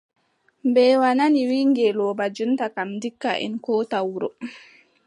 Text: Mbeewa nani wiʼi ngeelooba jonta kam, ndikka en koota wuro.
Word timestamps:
Mbeewa 0.69 1.09
nani 1.17 1.41
wiʼi 1.49 1.63
ngeelooba 1.71 2.25
jonta 2.35 2.65
kam, 2.75 2.89
ndikka 2.97 3.31
en 3.45 3.53
koota 3.65 3.97
wuro. 4.09 4.29